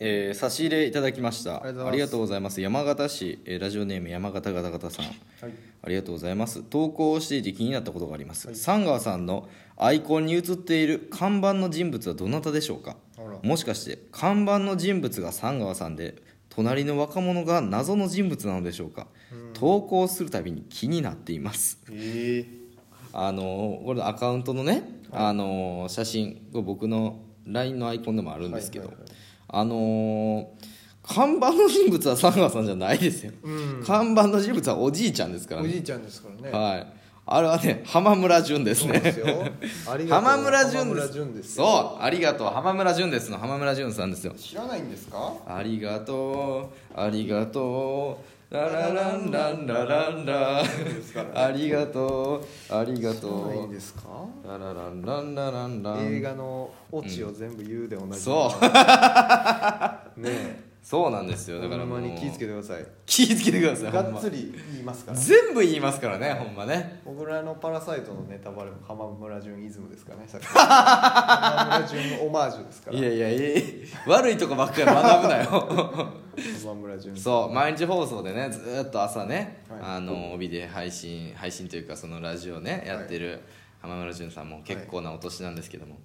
[0.00, 1.64] えー差し入れいただきました。
[1.64, 2.60] ありがとうございます。
[2.60, 5.06] 山形市、えーラジオネーム山形ガタガタさん。
[5.06, 5.16] はい。
[5.82, 6.62] ありがとうございます。
[6.62, 12.96] 投稿をしていて気になったことがあります、サンガワさんのアイコンに写っている看板の人物はどなたでしょうか？
[13.42, 16.16] もしかして看板の人物がサンガワさんで
[16.48, 19.06] 隣の若者が謎の人物なのでしょうか、
[19.54, 21.78] 投稿するたびに気になっています。
[21.90, 22.44] え
[23.12, 29.12] あのーこれアカウントのね、あのー写真僕の LINE のアイコンでもあるんですけど、はいはいはい
[29.48, 30.46] あのー
[31.10, 33.82] 看板の人物はサンガワさんじゃないですよ、うん。
[33.82, 35.68] 看板の人物はおじいちゃんですからね。
[35.68, 36.58] おじいちゃんですからね。
[36.58, 36.86] はい。
[37.24, 39.46] あれはね浜村淳ですそうですねよ。
[39.90, 40.24] ありがとう。
[40.24, 41.64] 浜村淳浜村です淳ですよ。
[41.64, 42.48] そうありがとう。
[42.48, 44.34] 浜村淳ですの浜村淳さんですよ。
[44.34, 45.32] 知らないんですか？
[45.46, 47.00] ありがとう。
[47.00, 50.62] ありがとうララランランラランラ。
[51.34, 54.08] ありがとうありが知らないんとですか？
[54.42, 55.98] うララランランラランラン。
[56.16, 60.20] 映画のオチを全部言うで同じそう。
[60.20, 61.60] ねえそうなんですよ。
[61.60, 62.86] だからほんまに気ぃつけてください。
[63.04, 65.18] 気ぃつけてくださいがっつり言いますから。
[65.18, 67.02] 全部言いますからねほんまね。
[67.04, 70.46] 僕らのパラサイトのネタバレも浜村淳イズムですからねさっき。
[70.48, 72.96] 浜村淳のオマージュですから。
[72.96, 73.64] いやいやいい
[74.06, 76.10] 悪いとこばっかり学ぶなよ。
[76.62, 77.14] 浜村淳。
[77.14, 79.80] そう毎日放送でねずーっと朝ね、はい。
[79.82, 83.42] あの帯で配信配信というかそのラジオねやってる
[83.82, 85.98] 浜村淳さんも結構なお年なんですけども、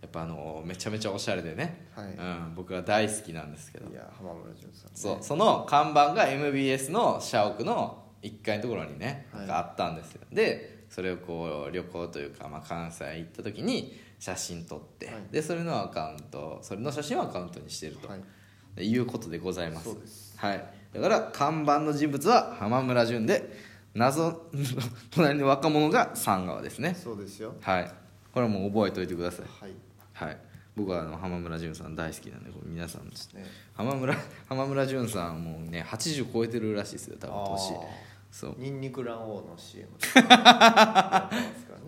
[0.00, 2.06] やっぱあのめちゃめちゃおしゃれでね、はい。
[2.06, 3.90] うん、僕は大好きなんですけど。
[3.90, 4.92] いや浜村淳さんね。
[4.94, 9.46] そうその看板が MBS の社屋の1階のところにね、はい。
[9.46, 10.22] があったんですよ。
[10.32, 15.14] でそれをこう旅行というか、まあ、関西行った時に写真撮って、はい。
[15.32, 18.86] でそれのアカウントそれの写真をアカウントにしてると、はい。
[18.86, 19.90] いうことでございます。
[19.90, 20.38] そうです。
[20.38, 20.64] はい。
[20.94, 23.52] だから看板の人物は浜村淳で
[23.94, 24.48] 謎
[25.10, 26.94] 隣の若者が三川ですね。
[26.94, 27.56] そうですよ。
[27.60, 27.92] はい。
[28.32, 29.46] これはもう覚えておいてください。
[29.60, 29.87] はい
[30.18, 30.36] はい。
[30.74, 33.46] 僕はあの浜村淳さん大好きなんで皆さんもちょっとね。
[33.74, 34.14] 浜村
[34.48, 37.74] 浜村淳さんもうね80超えてるらしいですよ多分年。
[37.74, 37.80] あ
[38.30, 38.50] そう。
[38.52, 39.88] ーニンニク卵黄の CM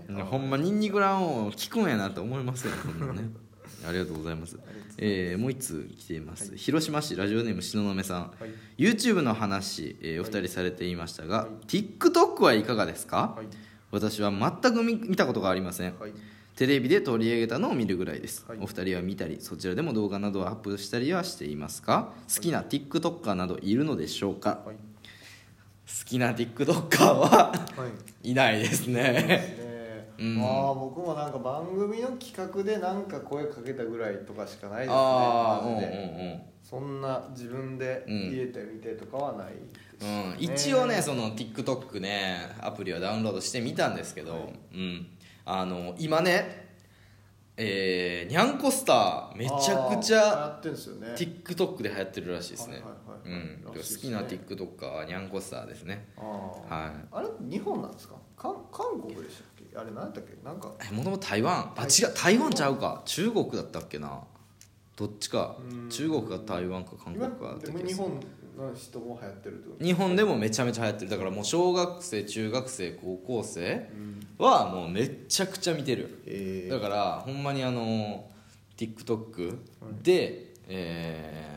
[0.08, 3.28] ね ほんまニンニク卵黄聞くんやなと思いますよこんなね。
[3.86, 4.58] ありがとうございます。
[4.98, 8.46] えーもう一通来ています、広島市ラジオネーム東雲さん、は
[8.78, 8.82] い。
[8.82, 11.66] YouTube の話、えーお二人されていましたが、はい。
[11.66, 13.46] TikTok はいかがですか、はい。
[13.90, 16.12] 私は全く見見たことがありません、はい
[16.56, 18.59] テレビで取り上げたのを見るぐらいです、はい。
[18.61, 22.12] お二人は見たりそちらでも動画などをアップしたりはしていますか？
[22.34, 24.77] 好きな TikToker などいるのでしょうか、はい。
[24.77, 24.81] 好
[26.05, 27.55] きな TikToker はは
[28.22, 28.31] い。
[28.31, 29.03] いないですね。
[29.03, 30.11] ね。
[30.19, 30.37] うん。
[30.38, 34.94] まあ僕もなんか番組の企画でなんか声かけたぐらいとかしかないですね。
[34.94, 39.55] ああうんうんマジでそんな自分で入れてみてとかはない
[40.00, 44.43] ですうん、うん、一応ねその TikTok ねアプリはダウンロードしてみたんですけど、はい。
[44.75, 45.06] うん。
[45.44, 46.69] あの今ね
[47.62, 51.09] えー、ニャンコスターめちゃくちゃやってんですよね。
[51.09, 52.83] TikTok で流行ってるらしいですね。
[52.83, 56.09] 好きな TikToker はニャンコスターですね。
[56.17, 56.25] あー。
[56.25, 56.93] はい。
[57.12, 58.15] あれ日本なんですか？
[58.37, 59.77] か韓国でしたっけ？
[59.77, 60.43] あれ何やったっけ？
[60.43, 60.72] なんか。
[60.91, 61.75] えもともと台湾？
[61.77, 62.15] あ違う。
[62.15, 62.50] 台湾。
[62.50, 63.03] ちゃうか。
[63.05, 64.22] 中国だったっけな？
[64.97, 65.56] どっちか。
[65.59, 65.88] うん。
[65.91, 68.21] 中国か台湾か韓国今かでも日本
[68.56, 69.84] の人も流行ってるってこと？
[69.84, 71.11] 日本でもめちゃめちゃ流行ってる。
[71.11, 74.44] だからもう小学生中学生高校生うん。
[74.44, 76.22] はもうめちゃくちゃ見てる。
[76.27, 78.25] えだからほんまにあの
[78.77, 79.59] TikTok
[80.03, 81.50] で、えー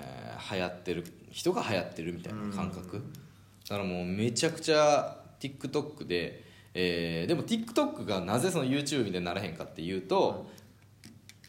[0.56, 3.02] 流行ってる人が流行ってるみたいな感覚。
[3.70, 6.44] だからもうめちゃくちゃ TikTok で、
[6.74, 10.46] えーでも TikTok がなぜその YouTube でならへんかっていうと、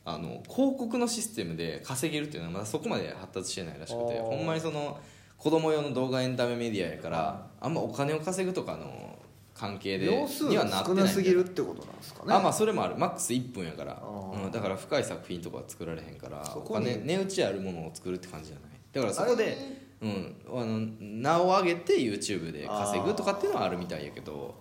[0.04, 5.00] あの広告のシステムで稼げるっていうのはまだそこまで発達してないらしくてほんまにその
[5.44, 9.18] 子供用の動画エンタメメディアやからあんまお金を稼ぐとかの
[9.52, 12.32] 関係でにはなって少ないすぎるってことなんですかね。
[12.34, 12.96] あまあそれもある。
[12.96, 14.46] マックス1分やから、ー。
[14.46, 18.70] うん、だから深い作品とかは作られへんからお金値打ちあるものを作るって感じじゃない？
[18.90, 19.58] だからそこで
[20.00, 24.54] うん、あの名を上げて YouTube で稼ぐとかっていうのはあるみたいやけど、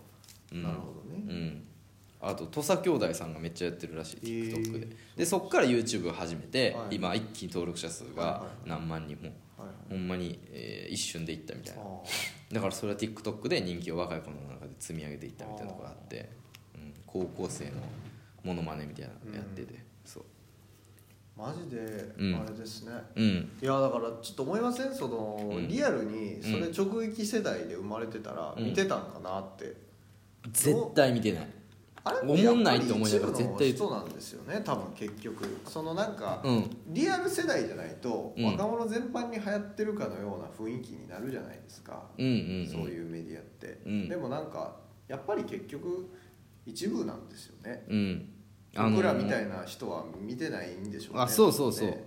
[0.52, 1.24] うん、なるほどね。
[1.30, 1.64] うん、
[2.20, 4.88] あと土佐兄弟さんがめっちゃやってるらしい TikTok で。
[5.16, 6.96] でそっから YouTube を始めて、はい。
[6.98, 9.34] 今一気に登録者数が何万人も、はい
[9.90, 11.82] ほんまに、えー一瞬でいったみたいな。
[11.82, 11.86] あ
[12.52, 16.30] だからそれは TikTok で人気を若い子の中で積み上げていったみたいなところがあって、
[16.76, 17.72] うん、高校生の
[18.44, 19.74] モノマネみたいなのやってて、
[20.06, 20.24] そう。
[20.24, 20.26] ー
[21.42, 21.82] マジで
[22.18, 22.36] うん。
[22.36, 23.26] あれですね、うん。
[23.62, 24.94] いやだからちょっと思いません？
[24.94, 25.68] その、うん。
[25.68, 29.76] リアルにそれ直撃世代で生まれてたらうん見てたんかなって、
[30.52, 31.48] 絶対見てない
[32.05, 35.46] あれおもんないと思いながら絶対一部の人なんですよね多分結局。
[35.66, 36.78] そのなんか、うん。
[36.88, 38.46] リアル世代じゃないと、うん。
[38.46, 42.29] 若者全般に流行ってるかのような雰囲気になるじゃないですか、うんう
[42.64, 44.09] んそういうメディアって、うん。
[44.09, 44.76] でもなんか
[45.08, 46.09] やっぱり結局
[46.66, 47.85] 一部なんですよね。
[47.88, 48.29] うん。
[48.76, 51.22] 僕らみたいいな人は見てないんでしょうね。
[51.22, 52.03] あそうそうそう、ね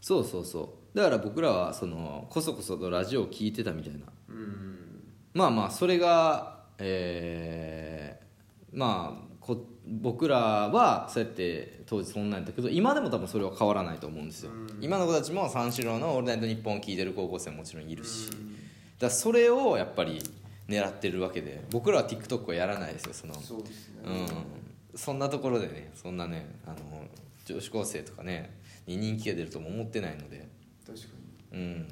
[0.00, 0.96] そうそうそう。
[0.96, 4.06] だから僕らはそのこそこそとラジオを聞いてたみたいな。
[4.28, 4.78] うん。
[5.34, 8.26] まあまあそれがえー
[8.72, 14.50] まあこ僕らはそうやって当時そんなんやったけど今でも多分それは変わらないと思うんですよ、
[14.80, 18.30] 今の子たちも三四郎の「オールナイトニッポン」を聞いてる高校生ももちろんいるし、
[18.98, 20.20] だそれをやっぱり
[20.68, 23.34] 狙ってるわけで僕らは TikTok はやらないですよその。
[23.34, 23.94] そうですね。
[24.92, 26.76] うん、そんなところでねそんなねあの
[27.44, 30.48] 女子高生とかねに人気が出るとも思ってないので、
[30.84, 31.06] 確か
[31.52, 31.86] うん、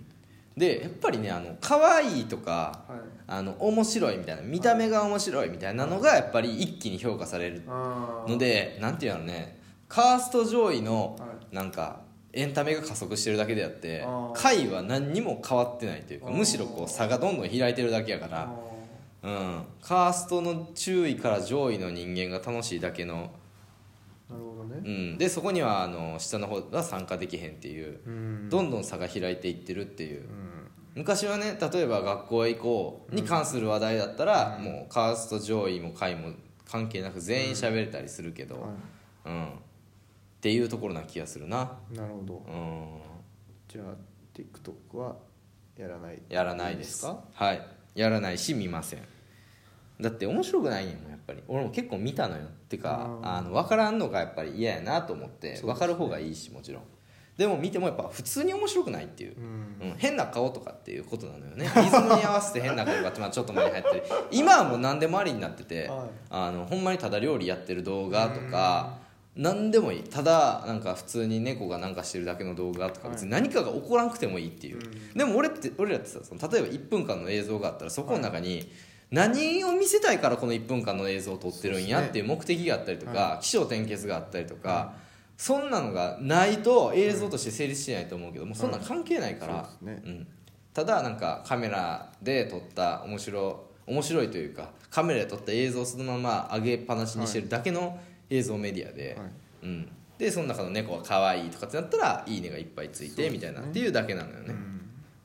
[0.56, 3.04] でやっぱりねあの可愛いとかにはい。
[3.26, 9.58] あの面白いみたいな見た目が面白いみたいなのがやっぱり一気に評価されるのでなんていうのね
[9.88, 12.00] カースト上位のはなんか
[12.34, 18.42] エンタメが加速してるだけであって回は何にも変わってないというかむしろこう差がどんどん開いてるだけやから。
[18.42, 18.74] あ
[19.24, 23.43] うん、カーストの注意から上位の人間が楽しいだけの、ー
[24.28, 28.48] なるほどうねん、でそこにはあの下の方は参加できへんっていううん。
[28.48, 30.22] どんどん差が開いていってるっていう。
[30.22, 30.70] うん。
[30.94, 36.32] 昔はね例えば学校へ行こうに関する話題だったら、もうカースト上位も下位も
[36.64, 38.68] 関係なく全員喋れたりするけど、は
[39.26, 39.46] うん。
[39.46, 39.50] っ
[40.40, 42.34] ていうところな気がするな、いなるほど。
[42.46, 42.98] うん、
[43.68, 43.94] じゃあ
[44.34, 45.16] TikTok は
[45.76, 47.02] やらないやらないです。
[47.02, 47.66] かはい。
[47.94, 49.00] やらないし見ません。
[50.00, 51.42] だって面白くないねんもんぱり。
[51.48, 52.44] 俺も結構見たのよ。
[52.44, 53.38] ってかあー。
[53.38, 56.82] あの分からんのがやっぱり嫌やなと思って分かる方がいいしもちろん。
[57.36, 59.34] でも見てもやっぱ普通に面白くないっていう。
[59.36, 59.90] う、ん。
[59.90, 61.68] うん、変な顔とかっていうことなのよね。
[61.76, 64.04] リズムに合わせて変な顔がって、まあ、ちょっと前に流行ってる。
[64.30, 66.08] 今はもう何でもありになってて、はい。
[66.30, 68.98] あのほんまにただ料理やってる動画とか
[69.34, 70.02] 何でもいい。
[70.04, 73.16] ただなんか普通に猫がなんかしてるだけの動画とかはい。
[73.16, 75.18] 別に何かが起こらんくてもいいっていう、うん。
[75.18, 78.70] でも俺って俺らってさ例えば1分間の映像があったらそこの中に
[79.14, 84.94] 何を見せたいからこの1分間の映像を撮ってるんやっていう目的があったりとか起承転結があったりとか、
[85.36, 90.26] そんなのがないと映像として成立しないと思うけどもうそんなん関係ないから、そうん、
[90.72, 98.00] ただなんかカメラで撮った面白面白いというかカメラで撮った映像をそのまま上げっぱなしにしてるだけの
[98.30, 99.30] 映像メディアで、はい。
[99.62, 99.88] うん、
[100.18, 104.63] でその中の猫は可愛いとかってなったら「いいね」がいっぱいついてみたいなっていうだけなのよね、うん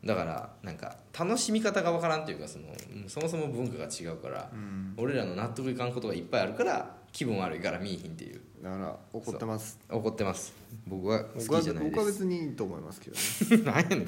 [0.03, 4.93] だからなんか楽しみ方がわからんというかそのうんそもそも文化が違うから、うん。
[4.97, 8.41] 俺らの納得いかんことがいっぱいあるから気分悪いから見いひんっていう。
[8.63, 9.79] だから怒ってます。
[9.89, 10.53] 怒ってます。
[10.87, 13.63] 僕は好僕はきじゃない僕はです別にいいと思いますけどね。
[13.71, 14.05] なんやねん。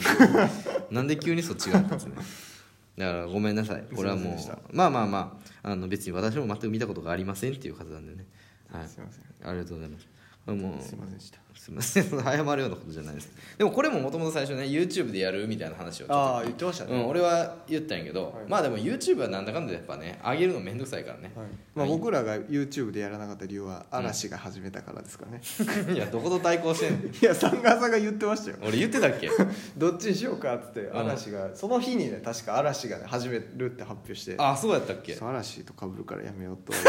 [0.91, 1.97] なんで急にそっちがあったん。
[1.97, 2.15] ですね
[2.97, 3.83] だからごめんなさい。
[3.95, 8.25] これはもうまあまあまああの別に私も全く見たことがありませんっていう方なんでね。
[8.69, 8.87] はい。
[8.87, 9.23] すいません。
[9.49, 10.07] ありがとうございます
[10.47, 11.39] もうすいませんでした。
[11.53, 12.03] すみません。
[12.09, 12.15] 謝
[12.55, 13.29] るようなことじゃないです。
[13.59, 16.93] でもこれももともと最初ね YouTube でやるみたいな話をちょっとああ言ってましたね。
[16.95, 18.33] うん、俺は言ったんやけど、はい。
[18.47, 21.47] まあでも YouTube はなんだかんだやっぱね上げるのめんどくさいからね、はい。
[21.75, 25.41] まあ、僕らが YouTube でやらなかった理由は嵐が始めたからですかね、
[25.93, 26.99] いやどこと対抗してんの？
[27.13, 28.57] いやサンガーさんが言ってましたよ。
[28.63, 29.29] 俺言ってたっけ？
[29.77, 30.97] どっちにしようかっつってん。
[30.97, 35.13] 嵐が、その日にね確か嵐が、ね、始めるって発表してあそうやったっけ？
[35.13, 36.73] そう嵐と被るからやめようと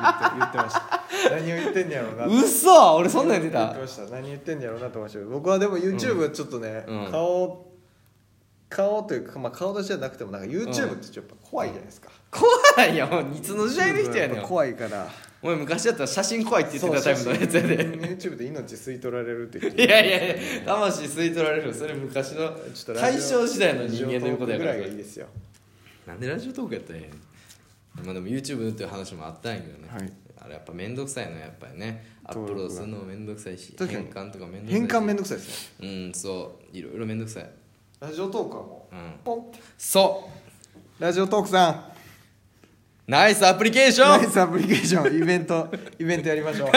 [0.00, 1.02] 言ってました。
[1.30, 2.30] 何を言ってんねやろうなと。
[2.30, 2.96] 嘘！
[2.96, 4.04] 俺そんなん言って言ったてました。
[4.10, 7.10] 何言ってんねやろうなと思いました僕はでも YouTube はちょっとね、うん。
[7.10, 7.70] 顔
[8.68, 13.08] 顔というか、まあ、顔出しじゃなくてもなんか YouTube ってちょっと怖いじゃないですか、怖いよ。
[13.36, 14.42] いつの時代の人やねん。
[14.42, 15.08] 怖いから。
[15.42, 17.88] お前昔だったら写真怖いって言ってたタイプのやつやで。
[17.98, 20.34] YouTube で命吸い取られるって言っいてやいやいや
[20.66, 21.74] 魂吸い取られる。
[21.74, 22.52] それ昔の
[22.94, 24.74] 大正時代の人間の言うことやから。
[24.74, 25.26] ぐらいがいいですよ。
[26.06, 27.20] なんでラジオトークやったらええねん？
[27.96, 30.12] まあでも YouTube っていう話もあったんやけどね、はい。
[30.38, 32.06] あれやっぱ面倒くさいのやっぱりね。
[32.24, 34.72] アップロードするのも面倒くさいし変換とか面倒くさいし。
[34.72, 35.88] 変換めんどくさいですね。
[35.88, 36.76] うんそう。
[36.76, 37.50] いろいろ面倒くさい。
[38.00, 39.58] ラジオトークはもううんポンって。
[39.76, 40.28] そ
[40.98, 41.02] う。
[41.02, 41.84] ラジオトークさん。
[43.06, 44.08] ナイスアプリケーション。
[44.22, 45.22] ナイスアプリケーション。
[45.22, 45.68] イベント
[45.98, 46.70] イベントやりましょう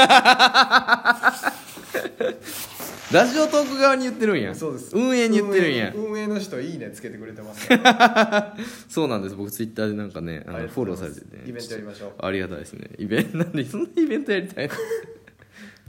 [3.14, 4.56] ラジオトーク側に言ってるんや。
[4.56, 4.96] そうです。
[4.96, 5.94] 運営に言ってるんや。
[5.96, 6.92] 運営運営の人いいね。
[6.92, 7.68] つけてくれてます。
[7.68, 8.58] か ら
[8.90, 9.36] そうなんです。
[9.36, 11.50] 僕ツイッターでなんかねあのフォローされてて。
[11.50, 12.12] イベントやりましょう。
[12.26, 12.90] ありがたいですね。
[12.98, 14.74] イベントなんでそんなイベントやりたいの？